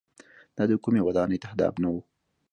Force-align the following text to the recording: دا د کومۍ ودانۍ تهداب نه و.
دا 0.55 0.63
د 0.69 0.71
کومۍ 0.83 1.01
ودانۍ 1.03 1.37
تهداب 1.45 1.73
نه 1.83 1.87
و. 1.93 1.95